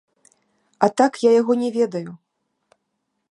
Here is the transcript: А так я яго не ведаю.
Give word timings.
А 0.87 0.89
так 1.01 1.19
я 1.29 1.35
яго 1.41 1.53
не 1.63 1.69
ведаю. 1.77 2.11